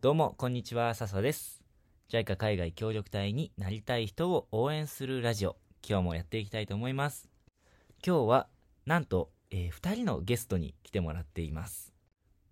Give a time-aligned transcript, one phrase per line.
[0.00, 1.60] どうも、こんにちは、笹です。
[2.08, 7.28] JICA 海外協力隊になりたい人を応援するラジオ、今日もやっていきたいと思います。
[8.06, 8.46] 今日は、
[8.86, 11.92] なんと、えー、2人のゲストに来てもらっています。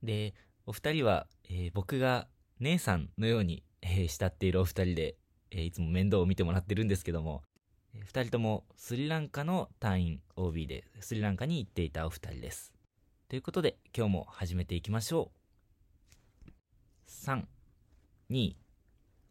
[0.02, 0.34] で、
[0.66, 2.26] お二人は、えー僕が
[2.58, 5.14] 姉さんのように、えー慕っているお二人で、
[5.52, 7.44] えーいつも面倒を見てもらってるんですけども、
[7.94, 12.72] えー二人ともスリランカの隊員 OB でスリランカに行っていたお二人です。
[13.28, 15.45] ということで、今日も始めていきましょう。
[17.08, 17.44] 3、
[18.30, 18.54] 2、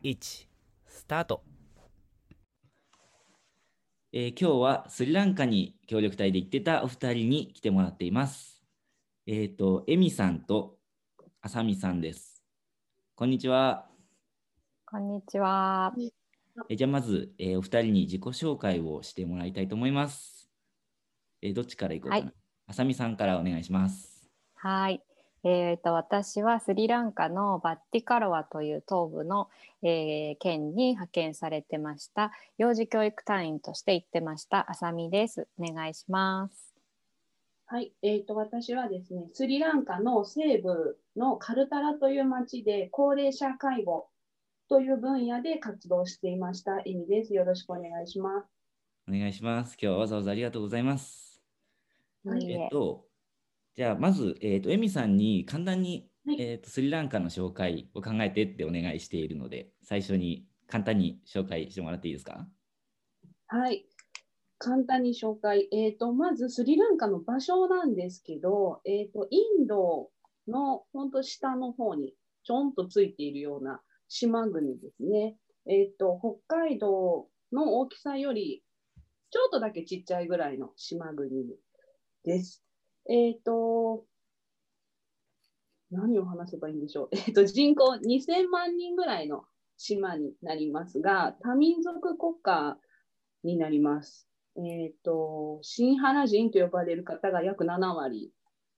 [0.02, 0.48] 1、
[0.86, 1.44] スタート。
[4.14, 8.64] えー今日はスリランカに協力隊で行ってたお二人に来てもらっています。
[9.28, 10.78] えっ、と、エミさんと
[11.42, 12.42] あさみさんです。
[13.14, 13.90] こんにちは。
[14.86, 15.94] こんにちは。
[16.70, 20.50] えーじゃあまず、えーお二人に自己紹介をしてもらいたいと思います。
[21.42, 22.26] えーどっちから行こうかな？
[22.26, 22.34] はい
[22.68, 24.32] あさみさんからお願いします。
[24.56, 25.04] はい。
[25.48, 29.48] えー、と私はスリランカのバッティカロワという東部の、
[29.84, 35.48] えー県に派遣されてました幼児教育隊員として行ってましたあさみです。
[35.60, 36.74] お願いします。
[37.68, 44.08] はい、えー、と私はですね、スリランカの西部のカルタラという町で高齢者介護
[44.68, 47.36] という分野で活動していましたエミです。
[47.36, 48.48] よろしくお願いします。
[49.08, 49.78] お願いします。
[49.80, 51.40] 今日はわざわざありがとうございます。
[52.26, 53.06] はいえっと、
[53.76, 62.48] じゃあまず、えっと、エミさんに簡単に、はいえっと、スリランカの紹介を考えてってお願いしているので、最初に簡単に紹介してもらっていいですか？
[63.48, 63.86] はい、
[64.58, 65.68] 簡単に紹介。
[65.72, 70.10] えー、とまずスリランカの場所なんですけど、えー、とインド
[70.48, 72.14] の本当下の方に
[72.44, 75.36] ちょんとついているような島国ですね。
[75.68, 76.18] えー、と
[76.48, 78.64] 北海道の大きさより
[79.32, 81.30] ちょっとだけちっちゃいぐらいの島国
[82.24, 82.65] です。
[83.10, 84.06] えっ、と、
[85.92, 87.10] 何を話せばいいんでしょう？
[87.16, 89.46] えっ、と、人口2000万人ぐらいの
[89.78, 92.78] 島になりますが、多民族国家
[93.44, 94.28] になります。
[94.58, 98.32] えっ、と、シンハラ人と呼ばれる方が約7割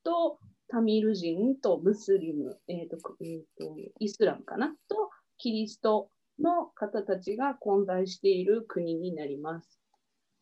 [0.03, 0.39] と、
[0.69, 4.75] タミル人とムスリム、えっ、と、えーと、イスラムかな？
[4.89, 6.09] と、キリスト
[6.39, 9.79] の方たちが混在している国になります。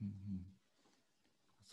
[0.02, 0.45] うん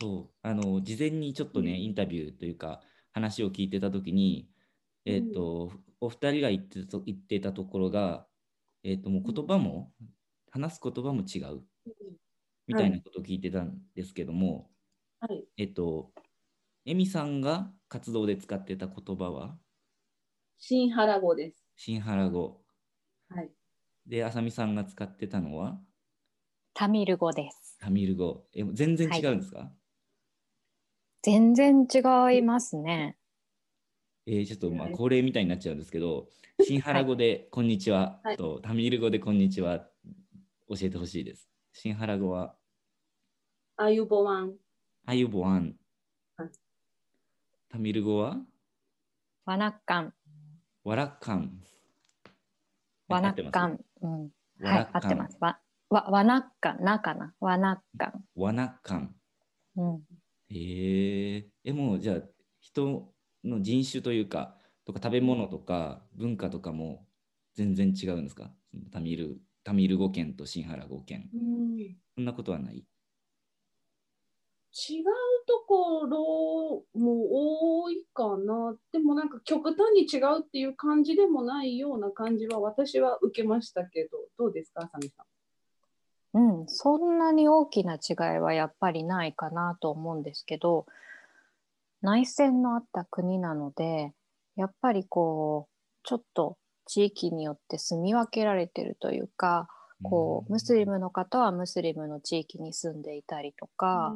[0.03, 2.81] そう、あの、事前にちょっとね、うんインタビューというか、
[3.11, 4.49] 話を聞いてたときに、
[5.05, 5.71] えっと、
[6.01, 8.27] お二人が言ってたと言ってたところが、
[8.83, 9.93] えっと、もう言葉も、
[10.51, 11.63] 話す言葉も違う
[12.67, 14.71] みたいなことを聞いてたんですけども、
[15.19, 15.47] はい。
[15.57, 16.13] えっと、
[16.85, 19.57] エミさんが活動で使ってた言葉は、
[20.57, 21.63] シンハラ語です。
[21.75, 22.63] シンハラ語。
[23.29, 23.53] はい。
[24.05, 25.81] で、あさみさんが使ってたのは、
[26.73, 27.77] タミル語です。
[27.79, 28.47] タミル語。
[28.53, 29.71] え、全然違うんですか、
[31.23, 33.17] 全然違いますね。
[34.27, 36.27] えーちょっとまあはい恒例みたいになっちゃうんですけど、
[36.61, 39.87] シンハラ語でこんにちははいと、タミル語でこんにちは
[40.67, 41.49] 教えてほしいです。
[41.71, 42.55] シンハラ語は、
[43.77, 44.53] アユボワン。
[45.05, 45.75] アユボワン
[46.35, 46.49] はい。
[47.69, 48.37] タミル語は、
[49.45, 50.13] ワナッカン、
[50.83, 51.63] ワラッカン。
[53.07, 53.49] ワナ合ってます？
[53.49, 53.79] ッカン。
[54.01, 54.29] うん。
[54.61, 55.37] ワはい、合ってます。
[55.39, 57.33] わ、わ、ワナッカン、なかな？
[57.39, 58.25] ワナッカン。
[58.35, 59.15] ワナッカン。
[59.77, 60.01] うん。
[60.53, 62.21] へええ、もうじゃあ、
[62.59, 67.07] 人の人種というか、とか食べ物とか文化とかも
[67.53, 68.53] 全然違うんですか？
[68.91, 71.29] タミル、タミル語圏とシンハラ語圏。
[71.33, 72.85] うんそんなことはない？
[74.75, 75.03] 違う
[75.47, 78.75] ところも多いかな。
[78.91, 85.32] でもなんか極端に違うっていう感じでもないような感じは私は受けましたけど、どうですか、あさみさん？
[86.33, 90.85] うん、そんなに大きな違いはやっぱりないかなと思うんですけど
[92.01, 94.13] 内戦のあった国なので
[94.55, 95.73] やっぱりこう
[96.03, 99.67] ちょっと地域によって住み分けられてるというか
[100.03, 104.15] こうムスリムの方はムスリムの地域に住んでいたりとか、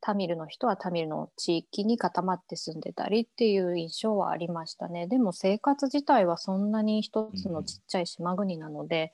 [0.00, 5.06] タミルの人はタミルの地域に固まって住んでたりっていう印象はありましたね。
[5.06, 9.12] でも生活自体はそんなに一つのちっちゃい島国なので、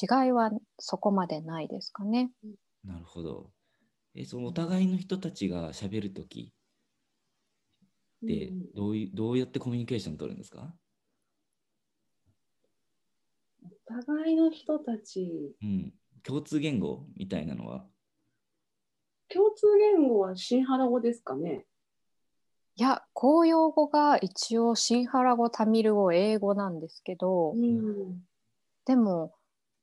[0.00, 2.30] 違いはそこまでないですかね。
[2.84, 3.50] なるほど。
[4.14, 6.52] え、そのお互いの人たちが喋るとき
[8.24, 10.74] ってうんどういう、どうやってコミュニケーション取るんですか？
[13.64, 15.92] お互いの人たち、うん。
[16.22, 17.84] 共通言語みたいなのは？
[19.28, 21.66] 共通言語はシンハラ語ですかね。
[22.76, 28.22] いや公用語が一応シンハラ語タミル語英語なんですけど、うん。
[28.84, 29.32] でも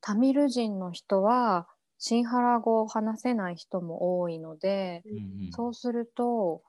[0.01, 1.67] タミル人の人は
[1.99, 6.61] シンハラ語を話せない人も多いので、うんうんそうすると、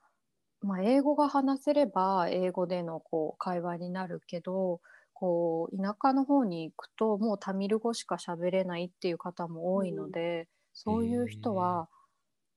[0.61, 4.81] まあ、英語が話せれば英語でのこう会話になるけど
[5.14, 11.88] こう田舎の方に行くともうタミル語しか喋れないっていう方も多いので、そういう人は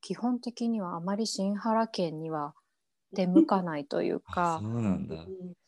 [0.01, 2.53] 基本的にはあまり新原県には
[3.13, 4.61] 出向かないというあか。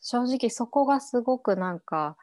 [0.00, 2.16] 正直そこがすごくなんか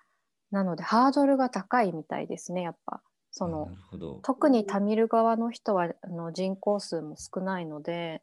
[0.51, 3.01] なのでハードルが高いみたいですねやっぱ
[3.31, 4.19] そあのなるほど。
[4.24, 8.21] 特にタミル側の人はあの人口数も少ないので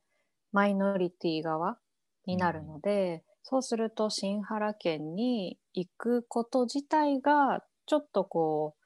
[0.53, 1.79] マイノリティ側
[2.27, 8.77] になるので、そうすると新原県に行くこと自体がちょっとこ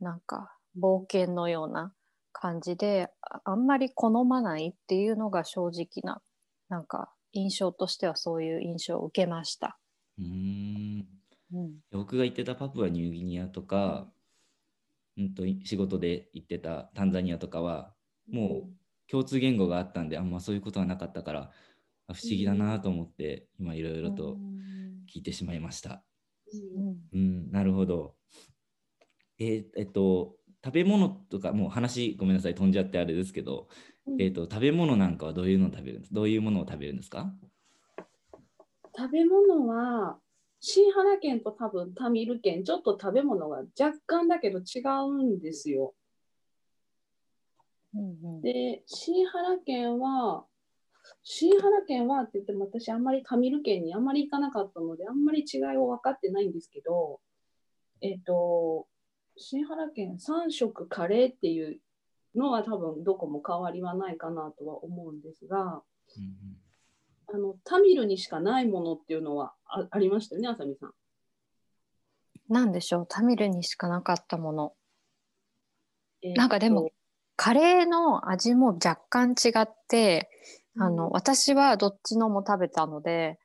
[0.00, 1.92] うなんか冒険のような
[2.32, 6.22] 感じでああんまり好まないっていうのが正直な
[6.68, 9.78] なんか印象としてはそういう印象を受けました。
[10.18, 11.17] うーん。
[11.52, 11.74] うん。
[11.90, 14.10] 僕が行ってたパプアニューギニアとか、
[15.16, 17.92] うんと仕事で行ってたタンザニアとかは、
[18.30, 21.50] もう共通言語があったんで、あんまそういうことはなかったから、
[22.06, 24.38] あ不思議だなと思って、今いろいろと
[25.12, 26.04] 聞いてしまいました。
[26.52, 26.96] うん。
[27.12, 28.14] うん、なるほど。
[29.38, 33.68] えーえっと、食べ物とか、もう話ごめんなさい、飛んじゃってあれですけど、
[34.06, 34.22] うん。
[34.22, 37.32] えっと、食べ物なんかはどういうのを食べるんですどういうものを食べるんですか？
[38.96, 40.18] 食べ物は
[40.60, 45.94] 新原県と多分タミル県ちょっと食べ物が若干だけど違うんですよ。
[47.94, 50.44] うんうんで新原県は
[51.22, 57.20] 新原県はって言っても私あんまりタミル県にあんまり行かなかったのであんまり違いを分かってないんですけど
[58.00, 58.86] えっ、と
[59.36, 61.80] 新原県3食カレーっていう
[62.34, 65.82] のは多分どこも変わりはないかなとは思うんですが
[66.16, 66.56] うん
[67.30, 70.92] あのタミルにしかないものっていうのはあありましたよねあさみさん。
[72.48, 74.72] なんでしょうタミルにしかなかったもの。
[76.22, 76.90] えーなんかでも
[77.36, 80.28] カレーの味も若干違って、
[80.76, 83.38] あのうん私はどっちのも食べたので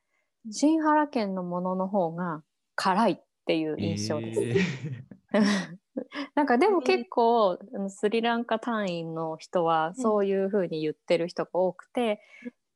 [0.50, 2.42] 新原県のものの方が
[2.74, 4.40] 辛いっていう印象です。
[4.40, 5.40] え
[6.34, 12.20] なんかでも結構あのスリランカ単位の人はそういう風に言ってる人が多くて、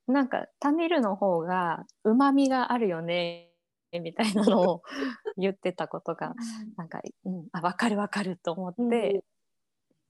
[0.08, 3.50] なんかタミルの方がうまみがあるよね
[3.92, 4.82] みたいなのを
[5.36, 6.34] 言ってたことが
[6.76, 9.22] なんか、うん、あ分かる分かると思って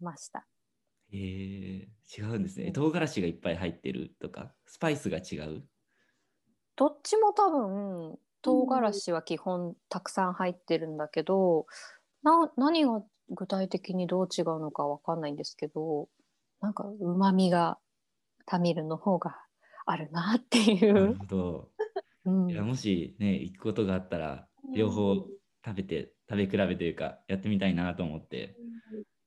[0.01, 0.47] ました。
[1.13, 2.67] ーえー違うんですね。
[2.67, 5.63] うん唐辛子がいっぱい入ってるとか、スパイスが違う？
[6.77, 11.67] どっちも多分唐辛子は基本たくさん入ってるんだけど、
[12.23, 16.09] な何が具体的にどう違うのかわかんないんですけど
[16.63, 17.79] なんかうまみが
[18.47, 19.37] タミルの方が
[19.91, 21.15] あるなっていなるう。
[21.19, 21.69] ほど。
[22.25, 28.57] うんいやもしね、行くことがあったら、両方食べて、食べ比べというか、やってみたいなと思って。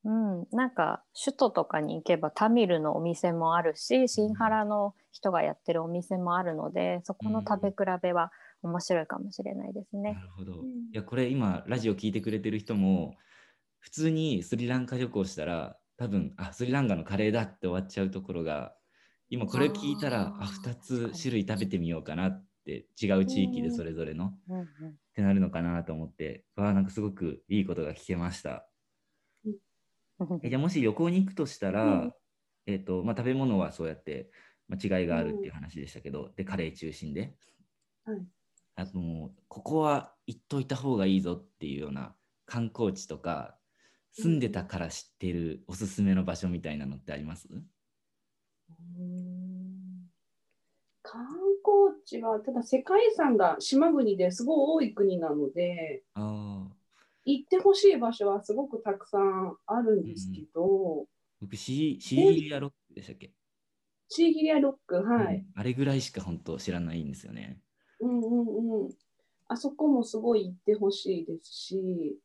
[0.03, 8.31] うん、なんか首都とかに行けばタミルのお店もあるし新原の人がやってるお店もあるのでそこの食べ比べは
[8.63, 10.21] 面白いかもしれないですねな。
[10.21, 10.53] るほど。
[10.53, 13.15] うんいや、これ今、ラジオ聞いてくれてる人も、
[13.79, 18.75] 普通にスリランカ旅行したら、多分、あ、スリランカのカレーだって終わっちゃうところが、
[19.31, 24.97] 今これ聞いたら、あ、あー2つ種類食べてみようかなって、違う地域でうんそれぞれの、っうんうん。
[25.15, 28.69] てなるのかなと思って、わあ、なんかすごくいいことが聞けました。
[30.43, 32.13] えじゃあもし旅行に行くとしたら、うん。
[32.65, 34.31] えっ、と、まあ、食べ物はそうやって、
[34.67, 37.37] まあ、違いがあるっていう話でしたけど、で、カレー中心で。
[38.03, 38.27] はい。
[38.75, 43.59] あともう、ここは行っといた方がいいぞっていうような観光地とか、
[44.13, 47.47] 住んでたから知ってるおすすめの場所みたいなのってあります？
[51.03, 51.25] 観
[51.63, 56.03] 光地はただ世界遺産が島国ですごい多い国なので
[57.25, 61.05] 行ってほしい場所はすごくたくさんあるんですけど、
[61.41, 63.31] 僕シー、シーギリアロックでしたっけ、
[64.09, 65.45] シーギリアロックはい、うん。
[65.55, 67.59] あれぐらいしか本当知らないんですよね。
[67.99, 68.89] うんうんうん。
[69.47, 72.17] あそこもすごい行ってほしいですし、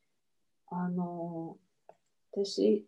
[0.68, 1.56] あの、
[2.32, 2.86] 私、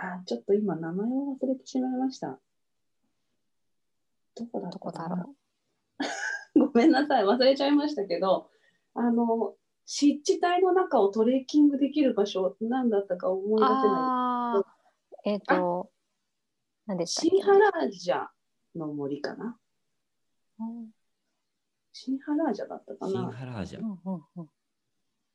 [0.00, 2.38] あ、ちょっと今名前を忘れてしまいました。
[4.36, 5.34] どこだどこだろ
[6.54, 8.50] ごめんなさい、忘れちゃいましたけど、
[8.94, 13.58] あの、湿地帯の中をトレッキングできる場所、何だったか思う。
[13.58, 13.66] い出せない。
[13.66, 14.76] ああ、
[15.24, 15.90] えっ、と、
[16.86, 17.30] 何でしたっけ？
[17.30, 18.28] シンハラージャ
[18.76, 19.58] の森かな？
[20.60, 20.90] うん
[21.92, 23.80] シンハラージャだったかシンなハラージャ。
[23.80, 24.50] うんうんうん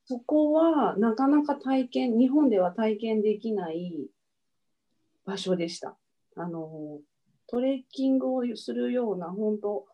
[0.06, 4.10] そこはなかなか体験、日本では体験できない
[5.26, 5.98] 場所でした。
[6.36, 7.00] あの、
[7.48, 9.86] トレッキングをするような、本当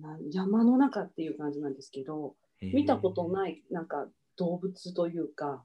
[0.00, 3.32] な山の中っていう感じなんですけど、見たことい。
[3.32, 5.64] ない、なんか動物というか、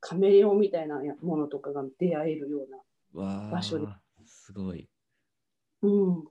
[0.00, 3.22] カメレオンみたいなものとかが出会えるような。
[3.22, 4.88] わ場所であ、すごい。
[5.82, 6.18] うん。
[6.18, 6.26] うん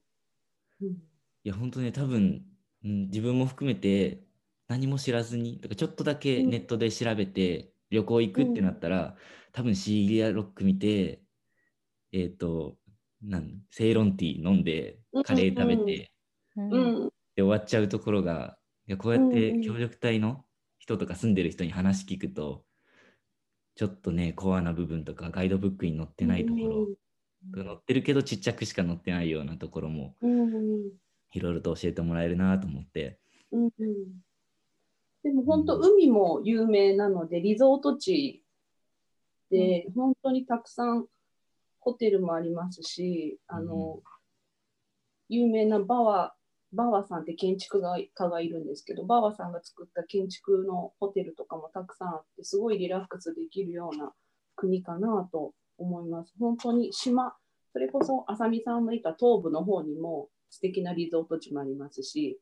[1.45, 2.43] いや、本当ね、多分、
[2.83, 4.23] うん、自分も含めて、
[4.67, 9.15] 何も知らずに、とかちょっとだけネットで調べて旅行行くってなったら、
[9.55, 11.21] 多分シーリアロック見て、
[12.12, 12.75] えっ、と、
[13.24, 16.12] なんセイロンティー飲んで、カレー食べて、
[16.57, 16.71] うん。
[16.71, 17.09] うん。
[17.38, 19.62] で終わっちゃうところが、いやこうやってうんうん。
[19.62, 20.43] 協力隊の
[20.77, 22.65] 人とか住んでる人に話聞くと、
[23.75, 30.91] ちょっとね、コアな部分とかガイドブックに載ってないところ、載ってるけどちっちゃくしか載ってないようなところもうんうん。
[31.31, 33.19] いろいろと教えてもらえるなと思って。
[33.53, 33.71] うんうん。
[35.24, 38.44] でも本当、海も有名なので、リゾート地で、
[39.95, 41.05] 本当にたくさん
[41.79, 43.99] ホテルもありますし、あの、
[45.29, 46.33] 有名なバワ、
[46.73, 54.13] バワさんって建築家がいるんですけど、バワさんが作った建築のホテルとかもたくさんあって、すごいリラックスできるような
[54.55, 56.33] 国かなと思います。
[56.39, 57.35] 本当に島、
[57.71, 62.39] それこそ浅見さんのいた東部の方にも素敵なリゾート地もありますし、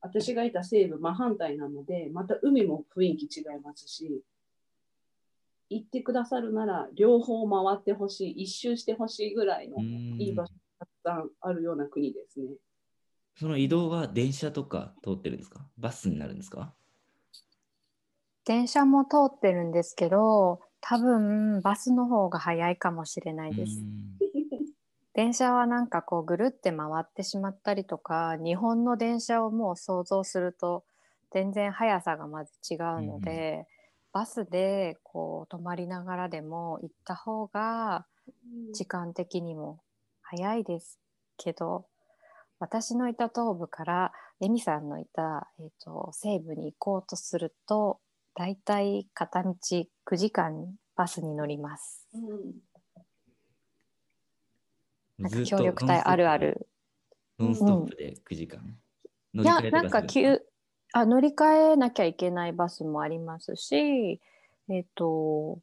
[0.00, 4.22] 私がいた西部真反対なので、また海も雰囲気違いますし、
[5.70, 9.84] 行ってくださるなら両方回ってほしい、一周してほしいぐらいのうん。
[10.18, 12.46] いい場所がたくさんあるような国ですね。
[13.38, 15.66] その移動は電車とか通ってるんですか？
[15.78, 16.74] バスになるんですか？
[18.44, 23.84] 電車も通ってるんですけど多分バスの方が早いかもしれないです。
[25.14, 30.84] 電車はなんかこうぐるって回ってしまったりとか日本の電車をもう想像すると
[31.32, 33.66] 全然速さがまず違うので、
[34.12, 38.06] バスでこう止まりながらでも行った方が
[38.72, 39.80] 時間的にも
[40.22, 40.98] 早いです
[41.36, 41.86] けど
[42.58, 47.98] 私のいた東部からエミさんのいた、えー、と西部に行こうとすると
[48.34, 49.54] だいたい片道
[50.06, 52.06] 9時間バスに乗ります。
[52.14, 52.68] うん
[55.18, 56.68] なんか協力隊あるある。
[57.40, 58.60] ノンストップで9時間。
[59.34, 60.37] 乗いやなんかする急
[60.92, 64.20] あ乗り換えなきゃいけないバスもありますし、
[64.68, 65.60] えっ、とも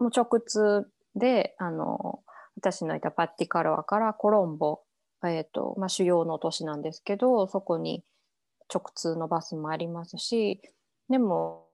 [0.00, 2.20] う直通であの
[2.56, 4.80] 私のいたパッティカロアからコロンボ、
[5.24, 8.04] えっとまあ、主要の都市なんですけどそこに
[8.72, 10.60] 直通のバスもありますし
[11.08, 11.66] でも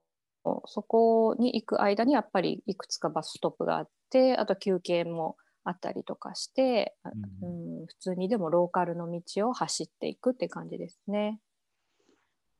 [0.66, 6.94] そこに行く間にやっぱりいくつかバスストップがあってあと休憩もあったりとかして、
[7.42, 11.40] ううんん、普通にでもローカルの道を走っていくって感じですね。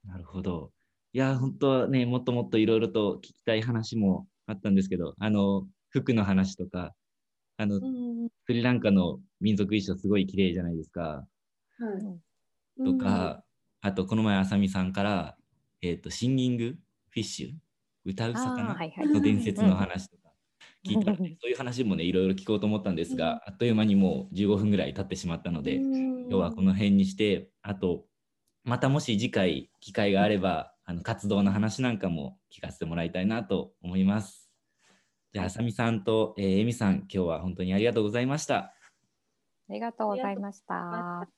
[0.07, 0.73] なるほど。
[1.13, 6.93] いや、本当はね、もっともっといろいろと聞きたい話もあったんですけど、あの、服の話とか、
[7.57, 8.29] あの、うん。
[8.47, 11.01] スリランカの民族衣装すごい綺麗じゃないですか。
[11.01, 11.27] は
[12.79, 12.85] い。
[12.85, 13.45] とか、
[13.81, 15.37] あと、この前、あさみさんから、
[15.83, 16.77] えっ、と、シンギング
[17.11, 17.51] フィッシュ
[18.05, 20.31] 歌うあ魚の伝説の話とか
[20.87, 28.05] 聞いたので、うんそういう話もね、いろいろ聞こうと思ったんですが、あっという間にもう15分ぐらい経ってしまったので、今日はこの辺にして、あと、
[28.65, 34.51] またもし次回機会があれば、あの活動の話なんかも聞かせてもらいたいなと思います。
[35.33, 38.57] じゃあ、あさみさんと、えー、えみさん、今日は本当にありがとうございました。
[38.57, 38.73] あ
[39.69, 41.29] りがとうございました。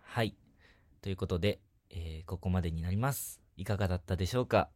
[0.00, 0.34] はい。
[1.00, 3.42] ということで、えーここまでになります。
[3.56, 4.70] いかがだったでしょうか？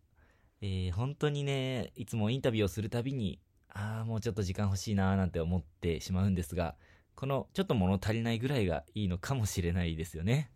[0.60, 6.74] えー本当にね、いつもインタビューをするたびに、ああ、もうちょっと時間欲しいなーなんて思ってしまうんですが、
[7.16, 10.50] このちょっと物足りないぐらいがいいのかもしれないですよね。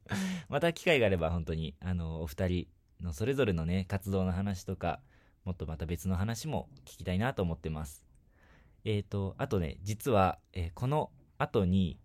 [0.48, 2.68] また機会があれば本当に、あの、お二人
[3.02, 5.02] のそれぞれのね、活動の話とか、
[5.44, 8.02] もっとまた別の話も聞きたいなと思ってます。
[8.84, 11.98] えっ、と、あとね、実は、えーこの後に、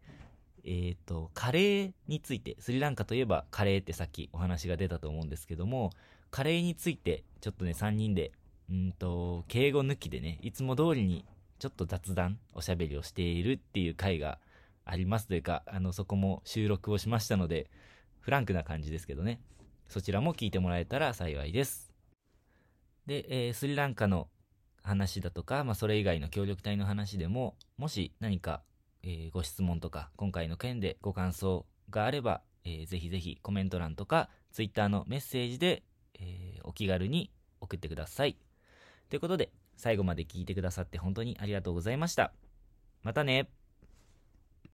[0.65, 5.91] えっ、と、カレーについて、スリランカといえばカレーってさっきお話が出たと思うんですけども、
[6.32, 8.34] カレーについて、ちょっとね、3人で、
[8.70, 11.24] うんと、敬語抜きでね、いつも通りに
[11.62, 14.39] ちょっと雑談、おしゃべりをしているっていう回が
[14.84, 17.70] ありますというか、あの、そこも収録をしましたので、
[18.20, 19.39] フランクな感じですけどね、
[19.88, 21.94] そちらも聞いてもらえたら幸いです。
[23.06, 24.27] で、えースリランカの
[24.82, 28.63] 話だとか、まあ、それ以外の協力隊の話でも、もし何か
[29.03, 35.84] えーご質問とか、今回の件でご感想があれば、えーぜひぜひコメント欄とか、ツイッターのメッセージで、
[36.15, 38.36] えーお気軽に送ってください。
[39.12, 39.51] ということで、
[39.82, 42.34] 最後まで聞いてくださって本当にありがとうございました。
[43.02, 43.50] またね